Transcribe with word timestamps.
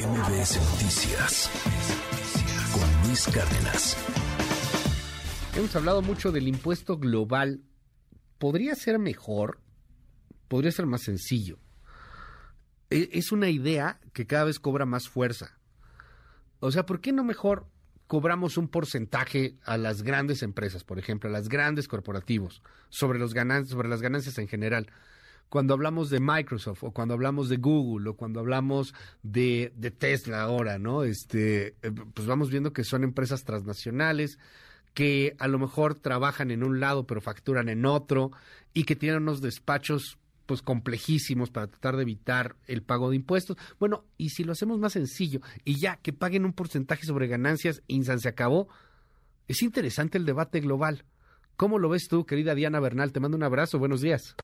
MBS 0.00 0.56
Noticias 0.56 1.50
con 2.72 3.06
Luis 3.06 3.26
Cárdenas. 3.26 3.96
Hemos 5.54 5.76
hablado 5.76 6.00
mucho 6.00 6.32
del 6.32 6.48
impuesto 6.48 6.96
global. 6.96 7.60
¿Podría 8.38 8.74
ser 8.76 8.98
mejor? 8.98 9.60
¿Podría 10.48 10.72
ser 10.72 10.86
más 10.86 11.02
sencillo? 11.02 11.58
E, 12.88 13.10
es 13.12 13.30
una 13.30 13.50
idea 13.50 14.00
que 14.14 14.26
cada 14.26 14.44
vez 14.44 14.58
cobra 14.58 14.86
más 14.86 15.06
fuerza. 15.06 15.58
O 16.60 16.70
sea, 16.70 16.86
¿por 16.86 17.02
qué 17.02 17.12
no 17.12 17.22
mejor 17.22 17.66
cobramos 18.06 18.56
un 18.56 18.68
porcentaje 18.68 19.58
a 19.64 19.76
las 19.76 20.02
grandes 20.02 20.42
empresas, 20.42 20.82
por 20.82 20.98
ejemplo, 20.98 21.28
a 21.28 21.32
las 21.32 21.50
grandes 21.50 21.88
corporativos, 21.88 22.62
sobre, 22.88 23.18
los 23.18 23.32
sobre 23.32 23.88
las 23.90 24.00
ganancias 24.00 24.38
en 24.38 24.48
general? 24.48 24.86
Cuando 25.50 25.74
hablamos 25.74 26.10
de 26.10 26.20
Microsoft 26.20 26.84
o 26.84 26.92
cuando 26.92 27.12
hablamos 27.12 27.48
de 27.48 27.56
Google 27.56 28.10
o 28.10 28.14
cuando 28.14 28.40
hablamos 28.40 28.94
de, 29.22 29.72
Tesla 29.98 30.40
ahora, 30.42 30.78
¿no? 30.78 31.02
Este, 31.02 31.74
eh, 31.82 31.92
pues 32.14 32.26
vamos 32.26 32.50
viendo 32.50 32.72
que 32.72 32.84
son 32.84 33.04
empresas 33.04 33.44
transnacionales 33.44 34.38
que 34.94 35.36
a 35.38 35.48
lo 35.48 35.58
mejor 35.58 35.96
trabajan 35.96 36.50
en 36.50 36.64
un 36.64 36.80
lado 36.80 37.06
pero 37.06 37.20
facturan 37.20 37.68
en 37.68 37.84
otro 37.84 38.30
y 38.72 38.84
que 38.84 38.96
tienen 38.96 39.22
unos 39.22 39.40
despachos 39.40 40.18
pues 40.46 40.62
complejísimos 40.62 41.50
para 41.50 41.68
tratar 41.68 41.96
de 41.96 42.02
evitar 42.02 42.56
el 42.66 42.82
pago 42.82 43.10
de 43.10 43.16
impuestos. 43.16 43.56
Bueno, 43.78 44.04
y 44.18 44.30
si 44.30 44.44
lo 44.44 44.52
hacemos 44.52 44.78
más 44.78 44.92
sencillo 44.92 45.40
y 45.64 45.80
ya 45.80 45.96
que 45.96 46.12
paguen 46.12 46.44
un 46.44 46.52
porcentaje 46.52 47.04
sobre 47.06 47.28
ganancias, 47.28 47.82
Insan 47.86 48.20
se 48.20 48.28
acabó. 48.28 48.68
Es 49.48 49.62
interesante 49.62 50.18
el 50.18 50.26
debate 50.26 50.60
global. 50.60 51.04
¿Cómo 51.56 51.78
lo 51.78 51.88
ves 51.88 52.08
tú, 52.08 52.24
querida 52.24 52.54
Diana 52.54 52.80
Bernal? 52.80 53.12
Te 53.12 53.20
mando 53.20 53.36
un 53.36 53.42
abrazo. 53.42 53.78
Buenos 53.78 54.00
días. 54.00 54.36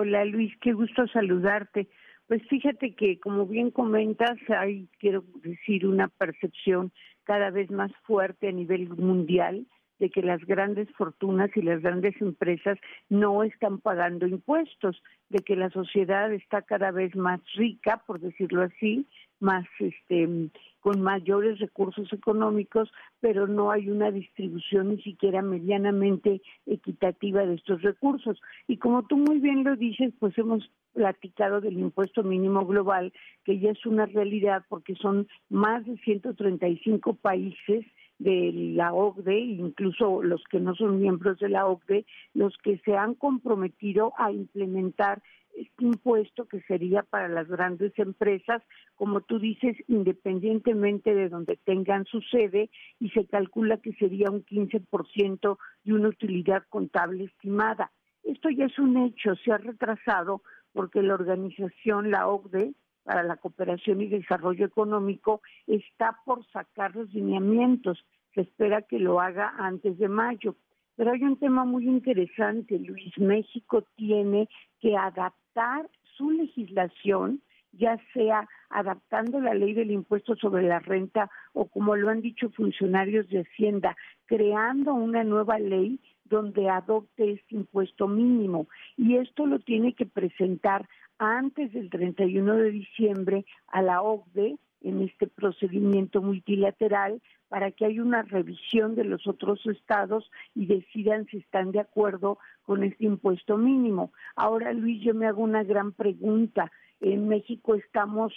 Hola 0.00 0.24
Luis, 0.24 0.56
qué 0.60 0.74
gusto 0.74 1.08
saludarte. 1.08 1.88
Pues 2.28 2.40
fíjate 2.46 2.94
que, 2.94 3.18
como 3.18 3.46
bien 3.46 3.72
comentas, 3.72 4.38
hay, 4.46 4.86
quiero 5.00 5.24
decir, 5.42 5.88
una 5.88 6.06
percepción 6.06 6.92
cada 7.24 7.50
vez 7.50 7.68
más 7.72 7.90
fuerte 8.04 8.46
a 8.46 8.52
nivel 8.52 8.90
mundial 8.90 9.66
de 9.98 10.08
que 10.08 10.22
las 10.22 10.40
grandes 10.44 10.88
fortunas 10.96 11.50
y 11.56 11.62
las 11.62 11.82
grandes 11.82 12.14
empresas 12.20 12.78
no 13.08 13.42
están 13.42 13.80
pagando 13.80 14.28
impuestos, 14.28 15.02
de 15.30 15.40
que 15.40 15.56
la 15.56 15.68
sociedad 15.70 16.32
está 16.32 16.62
cada 16.62 16.92
vez 16.92 17.16
más 17.16 17.40
rica, 17.56 18.00
por 18.06 18.20
decirlo 18.20 18.62
así, 18.62 19.04
más 19.40 19.66
este 19.78 20.50
con 20.80 21.02
mayores 21.02 21.58
recursos 21.58 22.10
económicos, 22.12 22.90
pero 23.20 23.46
no 23.46 23.70
hay 23.70 23.90
una 23.90 24.10
distribución 24.10 24.90
ni 24.90 25.02
siquiera 25.02 25.42
medianamente 25.42 26.40
equitativa 26.66 27.44
de 27.44 27.54
estos 27.54 27.82
recursos. 27.82 28.40
Y 28.68 28.76
como 28.78 29.02
tú 29.02 29.16
muy 29.16 29.38
bien 29.38 29.64
lo 29.64 29.76
dices, 29.76 30.14
pues 30.18 30.38
hemos 30.38 30.70
platicado 30.94 31.60
del 31.60 31.78
impuesto 31.78 32.22
mínimo 32.22 32.64
global, 32.64 33.12
que 33.44 33.58
ya 33.58 33.70
es 33.70 33.84
una 33.86 34.06
realidad 34.06 34.64
porque 34.68 34.94
son 34.94 35.28
más 35.50 35.84
de 35.84 35.96
135 35.98 37.14
países 37.14 37.84
de 38.18 38.52
la 38.74 38.92
OCDE, 38.92 39.38
incluso 39.38 40.22
los 40.22 40.42
que 40.50 40.58
no 40.58 40.74
son 40.74 41.00
miembros 41.00 41.38
de 41.38 41.48
la 41.48 41.66
OCDE, 41.66 42.04
los 42.34 42.56
que 42.58 42.78
se 42.78 42.96
han 42.96 43.14
comprometido 43.14 44.12
a 44.16 44.32
implementar 44.32 45.22
este 45.60 45.84
impuesto 45.84 46.46
que 46.46 46.60
sería 46.62 47.02
para 47.02 47.28
las 47.28 47.48
grandes 47.48 47.92
empresas, 47.98 48.62
como 48.94 49.20
tú 49.20 49.38
dices, 49.38 49.76
independientemente 49.88 51.14
de 51.14 51.28
donde 51.28 51.56
tengan 51.64 52.04
su 52.06 52.20
sede, 52.22 52.70
y 52.98 53.10
se 53.10 53.26
calcula 53.26 53.78
que 53.78 53.92
sería 53.94 54.30
un 54.30 54.44
15% 54.44 55.58
de 55.84 55.92
una 55.92 56.08
utilidad 56.08 56.64
contable 56.68 57.24
estimada. 57.24 57.90
Esto 58.24 58.50
ya 58.50 58.66
es 58.66 58.78
un 58.78 58.96
hecho, 58.96 59.34
se 59.36 59.52
ha 59.52 59.58
retrasado 59.58 60.42
porque 60.72 61.02
la 61.02 61.14
organización, 61.14 62.10
la 62.10 62.28
OCDE, 62.28 62.74
para 63.08 63.22
la 63.22 63.36
cooperación 63.36 64.02
y 64.02 64.06
desarrollo 64.06 64.66
económico 64.66 65.40
está 65.66 66.18
por 66.26 66.44
sacar 66.50 66.94
los 66.94 67.10
lineamientos. 67.14 68.04
Se 68.34 68.42
espera 68.42 68.82
que 68.82 68.98
lo 68.98 69.18
haga 69.18 69.54
antes 69.56 69.96
de 69.96 70.08
mayo. 70.08 70.56
Pero 70.98 71.12
hay 71.12 71.22
un 71.22 71.36
tema 71.36 71.64
muy 71.64 71.86
interesante, 71.86 72.76
Luis. 72.76 73.16
México 73.18 73.84
tiene 73.94 74.48
que 74.80 74.96
adaptar 74.96 75.88
su 76.16 76.32
legislación, 76.32 77.40
ya 77.70 78.00
sea 78.12 78.48
adaptando 78.68 79.40
la 79.40 79.54
ley 79.54 79.74
del 79.74 79.92
impuesto 79.92 80.34
sobre 80.34 80.64
la 80.66 80.80
renta 80.80 81.30
o 81.52 81.66
como 81.66 81.94
lo 81.94 82.08
han 82.08 82.20
dicho 82.20 82.50
funcionarios 82.50 83.28
de 83.28 83.42
Hacienda, 83.42 83.96
creando 84.26 84.92
una 84.92 85.22
nueva 85.22 85.60
ley 85.60 86.00
donde 86.24 86.68
adopte 86.68 87.30
este 87.30 87.54
impuesto 87.54 88.08
mínimo. 88.08 88.66
Y 88.96 89.18
esto 89.18 89.46
lo 89.46 89.60
tiene 89.60 89.92
que 89.92 90.04
presentar 90.04 90.88
antes 91.18 91.72
del 91.74 91.90
31 91.90 92.56
de 92.56 92.72
diciembre 92.72 93.46
a 93.68 93.82
la 93.82 94.02
OCDE 94.02 94.58
en 94.82 95.02
este 95.02 95.26
procedimiento 95.26 96.22
multilateral 96.22 97.20
para 97.48 97.70
que 97.70 97.86
haya 97.86 98.02
una 98.02 98.22
revisión 98.22 98.94
de 98.94 99.04
los 99.04 99.26
otros 99.26 99.64
estados 99.66 100.30
y 100.54 100.66
decidan 100.66 101.26
si 101.26 101.38
están 101.38 101.72
de 101.72 101.80
acuerdo 101.80 102.38
con 102.62 102.84
este 102.84 103.06
impuesto 103.06 103.56
mínimo. 103.56 104.12
Ahora, 104.36 104.72
Luis, 104.72 105.02
yo 105.02 105.14
me 105.14 105.26
hago 105.26 105.42
una 105.42 105.64
gran 105.64 105.92
pregunta. 105.92 106.70
En 107.00 107.28
México 107.28 107.74
estamos, 107.74 108.32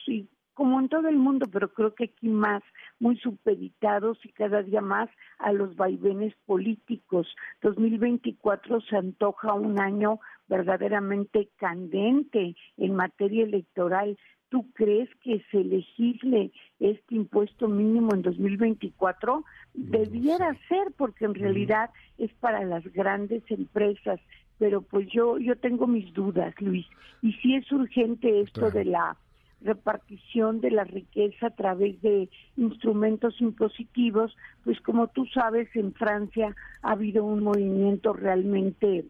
como 0.54 0.80
en 0.80 0.90
todo 0.90 1.08
el 1.08 1.18
mundo, 1.18 1.46
pero 1.52 1.72
creo 1.74 1.96
que 1.96 2.06
aquí 2.06 2.30
más, 2.30 2.62
muy 3.00 3.18
supeditados 3.18 4.18
y 4.24 4.30
cada 4.30 4.64
día 4.64 4.82
más 4.82 5.10
a 5.40 5.52
los 5.54 5.76
vaivenes 5.76 6.34
políticos. 6.46 7.28
2024 7.62 8.82
se 8.82 8.98
antoja 8.98 9.54
un 9.54 9.80
año 9.80 10.20
verdaderamente 10.48 11.50
candente 11.58 12.56
en 12.78 12.96
materia 12.96 13.44
electoral. 13.44 14.18
¿Tú 14.50 14.70
crees 14.74 15.10
que 15.24 15.42
se 15.50 15.64
legisle 15.64 16.52
este 16.80 17.16
impuesto 17.16 17.70
mínimo 17.70 18.14
en 18.14 18.22
2024? 18.22 19.46
Debiera 19.74 20.54
ser, 20.68 20.92
porque 20.98 21.24
en 21.24 21.36
realidad 21.36 21.90
es 22.18 22.34
para 22.34 22.66
las 22.66 22.84
grandes 22.92 23.44
empresas. 23.50 24.20
Pero 24.60 24.82
pues 24.82 25.08
yo, 25.08 25.38
yo 25.40 25.56
tengo 25.56 25.88
mis 25.88 26.14
dudas, 26.14 26.54
Luis. 26.60 26.86
Y 27.22 27.32
si 27.34 27.56
es 27.56 27.72
urgente 27.72 28.42
esto 28.42 28.70
de 28.70 28.86
la 28.86 29.18
repartición 29.64 30.62
de 30.62 30.72
la 30.72 30.84
riqueza 30.84 31.48
a 31.48 31.56
través 31.56 32.02
de 32.02 32.30
instrumentos 32.58 33.40
impositivos, 33.42 34.36
pues 34.64 34.80
como 34.82 35.08
tú 35.08 35.26
sabes, 35.28 35.68
en 35.76 35.94
Francia 35.94 36.56
ha 36.82 36.92
habido 36.94 37.24
un 37.24 37.44
movimiento 37.44 38.14
realmente 38.14 39.06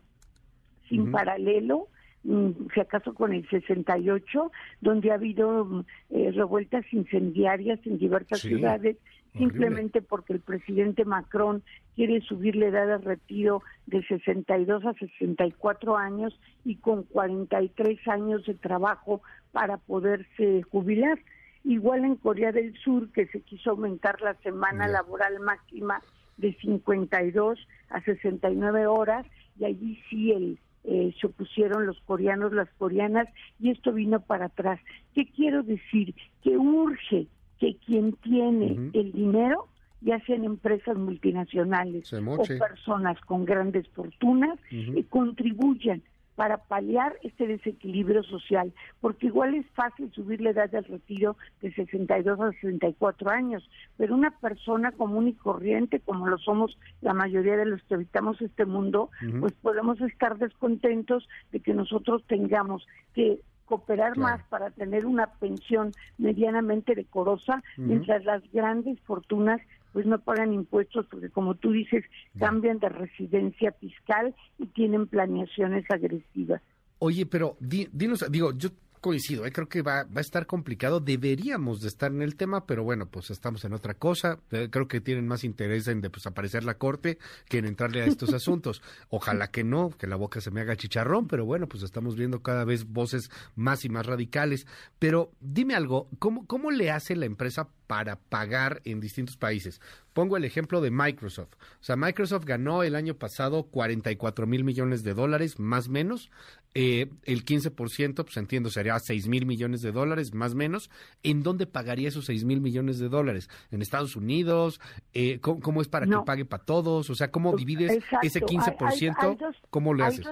sin 0.90 1.12
paralelo, 1.12 1.88
mm, 2.24 2.50
si 2.74 2.80
acaso 2.82 3.14
con 3.14 3.34
el 3.34 3.48
68, 3.50 4.52
donde 4.82 5.12
ha 5.12 5.16
habido 5.16 5.66
mm, 5.66 5.86
eh, 6.10 6.32
revueltas 6.34 6.86
incendiarias 6.92 7.80
en 7.86 7.98
diversas 7.98 8.42
ciudades, 8.42 8.98
simplemente 9.38 10.02
porque 10.02 10.34
el 10.34 10.42
presidente 10.42 11.06
Macron 11.06 11.64
quiere 11.96 12.22
subir 12.22 12.56
la 12.56 12.68
edad 12.68 12.88
de 12.88 12.98
retiro 12.98 13.64
de 13.88 14.04
62 14.04 14.86
a 14.86 14.94
64 14.94 15.98
años 15.98 16.40
y 16.64 16.76
con 16.76 17.04
43 17.04 18.08
años 18.08 18.46
de 18.46 18.54
trabajo 18.56 19.22
para 19.52 19.78
poderse 19.78 20.64
jubilar. 20.64 21.20
Igual 21.64 22.06
en 22.06 22.16
Corea 22.16 22.52
del 22.52 22.76
Sur, 22.80 23.12
que 23.12 23.28
se 23.28 23.42
quiso 23.42 23.72
aumentar 23.72 24.22
la 24.22 24.34
semana 24.36 24.88
laboral 24.88 25.40
máxima 25.40 26.02
de 26.38 26.54
52 26.56 27.60
a 27.90 28.02
69 28.02 28.88
horas, 28.88 29.26
y 29.60 29.66
allí 29.66 30.02
sí 30.10 30.32
el 30.32 30.60
eh, 30.84 31.14
se 31.20 31.28
opusieron 31.28 31.86
los 31.86 32.00
coreanos, 32.02 32.54
las 32.54 32.70
coreanas, 32.78 33.28
y 33.60 33.70
esto 33.70 33.94
vino 33.94 34.20
para 34.20 34.46
atrás. 34.46 34.80
¿Qué 35.14 35.28
quiero 35.28 35.62
decir? 35.62 36.16
Que 36.42 36.58
urge 36.58 37.28
que 37.60 37.76
quien 37.86 38.14
tiene 38.14 38.90
el 38.94 39.12
dinero, 39.12 39.68
ya 40.02 40.20
sean 40.26 40.44
empresas 40.44 40.98
multinacionales 40.98 42.12
o 42.14 42.44
personas 42.60 43.20
con 43.22 43.46
grandes 43.46 43.88
fortunas, 43.90 44.60
eh, 44.72 45.06
contribuyan 45.10 46.02
para 46.36 46.58
paliar 46.58 47.18
este 47.24 47.46
desequilibrio 47.46 48.24
social, 48.24 48.74
porque 49.00 49.28
igual 49.28 49.54
es 49.54 49.66
fácil 49.76 50.12
subir 50.12 50.42
la 50.42 50.52
edad 50.52 50.70
del 50.70 50.86
retiro 50.86 51.38
de 51.62 51.72
62 51.74 52.40
a 52.40 52.52
64 52.52 53.30
años, 53.30 53.70
pero 53.98 54.16
una 54.16 54.32
persona 54.32 54.92
común 54.92 55.28
y 55.28 55.34
corriente, 55.34 56.00
como 56.00 56.28
lo 56.28 56.38
somos 56.40 56.78
la 57.02 57.14
mayoría 57.14 57.58
de 57.58 57.66
los 57.66 57.84
que 57.84 57.96
habitamos 57.96 58.42
este 58.42 58.66
mundo, 58.66 59.12
pues 59.40 59.54
podemos 59.54 60.02
estar 60.02 60.38
descontentos 60.38 61.28
de 61.52 61.60
que 61.60 61.74
nosotros 61.74 62.24
tengamos 62.28 62.88
que 63.14 63.42
cooperar 63.66 64.18
más 64.18 64.42
para 64.50 64.70
tener 64.72 65.06
una 65.06 65.28
pensión 65.28 65.92
medianamente 66.18 66.94
decorosa, 66.96 67.64
mientras 67.78 68.26
las 68.26 68.42
grandes 68.52 69.00
fortunas 69.02 69.62
pues 69.94 70.06
no 70.06 70.20
pagan 70.20 70.54
impuestos 70.54 71.06
porque 71.10 71.30
como 71.30 71.56
tú 71.56 71.72
dices, 71.72 72.04
cambian 72.40 72.80
de 72.80 72.90
residencia 72.90 73.72
fiscal 73.74 74.36
y 74.58 74.68
tienen 74.68 75.08
planeaciones 75.08 75.86
agresivas. 75.90 76.62
Oye, 77.00 77.26
pero 77.26 77.58
dinos, 77.60 78.26
digo, 78.30 78.52
yo 78.54 78.70
Coincido, 79.02 79.48
eh, 79.48 79.52
creo 79.52 79.68
que 79.68 79.82
va, 79.82 80.04
va, 80.04 80.18
a 80.18 80.22
estar 80.22 80.46
complicado. 80.46 81.00
Deberíamos 81.00 81.82
de 81.82 81.88
estar 81.88 82.12
en 82.12 82.22
el 82.22 82.36
tema, 82.36 82.68
pero 82.68 82.84
bueno, 82.84 83.08
pues 83.08 83.32
estamos 83.32 83.66
en 83.66 83.74
otra 83.74 83.96
cosa. 83.96 84.38
Eh, 84.52 84.68
creo 84.70 84.88
que 84.88 85.02
tienen 85.02 85.28
más 85.28 85.44
interés 85.44 85.88
en 85.88 86.02
desaparecer 86.02 86.64
la 86.64 86.76
corte 86.76 87.18
que 87.50 87.58
en 87.58 87.66
entrarle 87.66 88.04
a 88.04 88.06
estos 88.06 88.32
asuntos. 88.36 88.84
Ojalá 89.10 89.50
que 89.50 89.64
no, 89.64 89.90
que 89.90 90.06
la 90.06 90.18
boca 90.18 90.40
se 90.40 90.52
me 90.52 90.62
haga 90.62 90.76
chicharrón, 90.76 91.28
pero 91.28 91.46
bueno, 91.46 91.68
pues 91.68 91.82
estamos 91.82 92.16
viendo 92.16 92.44
cada 92.44 92.64
vez 92.64 92.86
voces 92.86 93.32
más 93.56 93.86
y 93.86 93.90
más 93.90 94.06
radicales. 94.06 94.68
Pero 95.00 95.32
dime 95.40 95.74
algo, 95.74 96.08
¿cómo, 96.20 96.46
cómo 96.46 96.70
le 96.70 96.92
hace 96.92 97.16
la 97.16 97.26
empresa 97.26 97.70
para 97.88 98.18
pagar 98.18 98.84
en 98.86 99.00
distintos 99.00 99.36
países? 99.36 99.82
Pongo 100.14 100.38
el 100.38 100.44
ejemplo 100.44 100.82
de 100.82 100.92
Microsoft. 100.92 101.54
O 101.54 101.84
sea, 101.84 101.96
Microsoft 101.96 102.46
ganó 102.46 102.84
el 102.84 102.96
año 102.96 103.16
pasado 103.16 103.64
44 103.64 104.46
mil 104.46 104.64
millones 104.64 105.04
de 105.04 105.14
dólares, 105.14 105.60
más 105.60 105.88
o 105.88 105.92
menos. 105.92 106.30
Eh, 106.74 107.10
el 107.24 107.46
15%, 107.46 108.16
pues 108.24 108.38
entiendo, 108.38 108.70
sería 108.70 108.98
6 109.00 109.28
mil 109.28 109.46
millones 109.46 109.82
de 109.82 109.92
dólares, 109.92 110.34
más 110.34 110.54
o 110.54 110.56
menos. 110.56 110.90
¿En 111.24 111.44
dónde 111.44 111.66
pagaría 111.66 112.10
esos 112.10 112.26
6 112.26 112.46
mil 112.46 112.62
millones 112.62 113.00
de 113.00 113.10
dólares? 113.10 113.50
¿En 113.72 113.82
Estados 113.82 114.16
Unidos? 114.16 114.80
Eh, 115.14 115.40
¿cómo, 115.40 115.82
es 115.82 115.88
para 115.88 116.06
que 116.06 116.18
pague 116.26 116.46
para 116.46 116.64
todos? 116.64 117.10
O 117.10 117.16
sea, 117.16 117.32
¿cómo 117.32 117.52
pues, 117.52 117.66
divides 117.66 118.04
ese 118.22 118.42
15%? 118.42 119.56
¿Cómo 119.70 119.94
le 119.94 120.04
haces? 120.04 120.28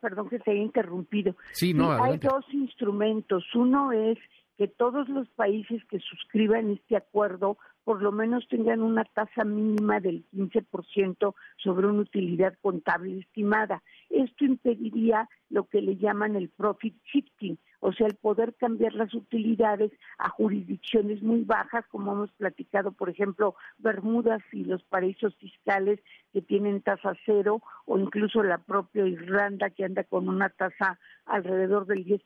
Perdón 0.00 0.28
que 0.28 0.38
te 0.38 0.50
haya 0.50 0.62
interrumpido. 0.62 1.36
Sí, 1.52 1.74
no, 1.74 1.90
hay 1.92 2.18
dos 2.18 2.44
instrumentos. 2.52 3.44
Uno 3.54 3.92
es 3.92 4.18
que 4.56 4.68
todos 4.68 5.08
los 5.08 5.28
países 5.30 5.84
que 5.86 6.00
suscriban 6.00 6.70
este 6.70 6.96
acuerdo 6.96 7.58
por 7.86 8.02
lo 8.02 8.10
menos 8.10 8.48
tengan 8.48 8.82
una 8.82 9.04
tasa 9.04 9.44
mínima 9.44 10.00
del 10.00 10.24
15% 10.32 11.34
sobre 11.56 11.86
una 11.86 12.00
utilidad 12.00 12.58
contable 12.60 13.20
estimada. 13.20 13.80
Esto 14.10 14.44
impediría 14.44 15.28
lo 15.50 15.68
que 15.68 15.80
le 15.80 15.96
llaman 15.96 16.34
el 16.34 16.48
profit 16.48 16.96
shifting, 17.04 17.56
o 17.80 17.92
sea, 17.92 18.06
el 18.06 18.14
poder 18.14 18.54
cambiar 18.54 18.94
las 18.94 19.12
utilidades 19.14 19.92
a 20.18 20.28
jurisdicciones 20.30 21.22
muy 21.22 21.42
bajas, 21.42 21.84
como 21.88 22.12
hemos 22.12 22.32
platicado, 22.32 22.92
por 22.92 23.08
ejemplo, 23.08 23.54
Bermudas 23.78 24.42
y 24.52 24.64
los 24.64 24.82
paraísos 24.84 25.34
fiscales 25.36 26.00
que 26.32 26.42
tienen 26.42 26.82
tasa 26.82 27.14
cero, 27.24 27.62
o 27.84 27.98
incluso 27.98 28.42
la 28.42 28.58
propia 28.58 29.06
Irlanda 29.06 29.70
que 29.70 29.84
anda 29.84 30.04
con 30.04 30.28
una 30.28 30.48
tasa 30.48 30.98
alrededor 31.24 31.86
del 31.86 32.04
10%. 32.04 32.20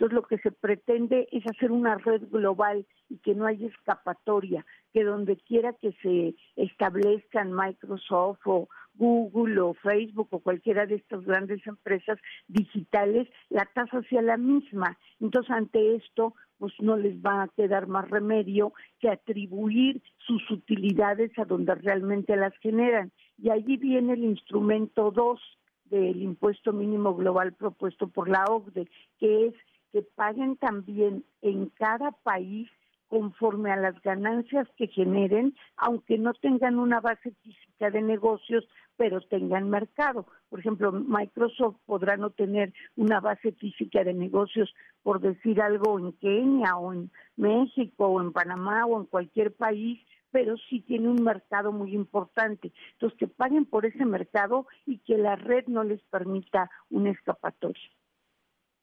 Entonces, 0.00 0.14
lo 0.14 0.22
que 0.22 0.38
se 0.38 0.50
pretende 0.50 1.28
es 1.30 1.44
hacer 1.46 1.70
una 1.70 1.96
red 1.96 2.22
global 2.30 2.86
y 3.08 3.18
que 3.18 3.34
no 3.34 3.46
haya 3.46 3.66
escapatoria, 3.66 4.64
que 4.92 5.04
donde 5.04 5.36
quiera 5.36 5.74
que 5.74 5.92
se 6.02 6.34
establezcan 6.56 7.52
Microsoft 7.52 8.40
o 8.46 8.68
Google 9.00 9.58
o 9.60 9.72
Facebook 9.72 10.28
o 10.30 10.40
cualquiera 10.40 10.84
de 10.84 10.96
estas 10.96 11.24
grandes 11.24 11.66
empresas 11.66 12.18
digitales, 12.48 13.26
la 13.48 13.64
tasa 13.64 14.02
sea 14.10 14.20
la 14.20 14.36
misma. 14.36 14.98
Entonces, 15.20 15.50
ante 15.50 15.96
esto, 15.96 16.34
pues 16.58 16.74
no 16.80 16.98
les 16.98 17.16
va 17.22 17.44
a 17.44 17.48
quedar 17.48 17.86
más 17.86 18.10
remedio 18.10 18.74
que 19.00 19.08
atribuir 19.08 20.02
sus 20.18 20.42
utilidades 20.50 21.30
a 21.38 21.46
donde 21.46 21.74
realmente 21.74 22.36
las 22.36 22.54
generan. 22.58 23.10
Y 23.38 23.48
allí 23.48 23.78
viene 23.78 24.12
el 24.12 24.24
instrumento 24.24 25.10
2 25.10 25.40
del 25.86 26.22
impuesto 26.22 26.74
mínimo 26.74 27.14
global 27.14 27.54
propuesto 27.54 28.08
por 28.08 28.28
la 28.28 28.44
OCDE, 28.44 28.86
que 29.18 29.46
es 29.46 29.54
que 29.92 30.02
paguen 30.02 30.56
también 30.56 31.24
en 31.40 31.70
cada 31.70 32.12
país 32.12 32.68
conforme 33.10 33.72
a 33.72 33.76
las 33.76 34.00
ganancias 34.02 34.68
que 34.76 34.86
generen, 34.86 35.54
aunque 35.76 36.16
no 36.16 36.32
tengan 36.32 36.78
una 36.78 37.00
base 37.00 37.32
física 37.42 37.90
de 37.90 38.00
negocios, 38.02 38.66
pero 38.96 39.20
tengan 39.20 39.68
mercado. 39.68 40.26
Por 40.48 40.60
ejemplo, 40.60 40.92
Microsoft 40.92 41.76
podrá 41.86 42.16
no 42.16 42.30
tener 42.30 42.72
una 42.96 43.18
base 43.18 43.50
física 43.52 44.04
de 44.04 44.14
negocios, 44.14 44.72
por 45.02 45.20
decir 45.20 45.60
algo, 45.60 45.98
en 45.98 46.12
Kenia 46.12 46.76
o 46.76 46.92
en 46.92 47.10
México 47.36 48.06
o 48.06 48.20
en 48.20 48.32
Panamá 48.32 48.86
o 48.86 49.00
en 49.00 49.06
cualquier 49.06 49.52
país, 49.52 49.98
pero 50.30 50.56
sí 50.68 50.80
tiene 50.80 51.08
un 51.08 51.24
mercado 51.24 51.72
muy 51.72 51.92
importante. 51.92 52.72
Entonces, 52.92 53.18
que 53.18 53.26
paguen 53.26 53.64
por 53.64 53.86
ese 53.86 54.04
mercado 54.04 54.68
y 54.86 54.98
que 54.98 55.18
la 55.18 55.34
red 55.34 55.66
no 55.66 55.82
les 55.82 56.00
permita 56.04 56.70
un 56.90 57.08
escapatorio. 57.08 57.82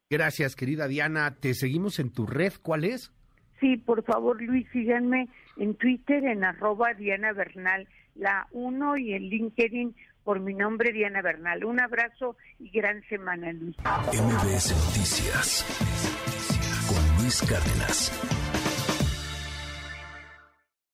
Gracias, 0.10 0.56
querida 0.58 0.88
Diana. 0.88 1.38
Te 1.40 1.54
seguimos 1.54 2.00
en 2.00 2.12
tu 2.12 2.26
red. 2.26 2.54
¿Cuál 2.62 2.84
es? 2.84 3.14
Sí, 3.60 3.78
por 3.78 4.04
favor, 4.04 4.42
Luis, 4.42 4.68
síganme 4.72 5.30
en 5.58 5.76
Twitter 5.76 6.24
en 6.26 6.44
arroba 6.44 6.94
Diana 6.94 7.34
Bernal, 7.34 7.88
la 8.16 8.48
uno 8.52 8.98
y 8.98 9.14
en 9.14 9.24
LinkedIn 9.24 9.96
por 10.24 10.40
mi 10.42 10.54
nombre, 10.54 10.92
Diana 10.92 11.22
Bernal. 11.22 11.64
Un 11.64 11.80
abrazo 11.80 12.36
y 12.60 12.70
gran 12.70 13.02
semana, 13.08 13.54
Luis. 13.54 13.78
MBS 13.78 14.72
Noticias 14.72 15.66
con 16.90 17.24
Luis 17.24 17.42
Cárdenas. 17.50 18.47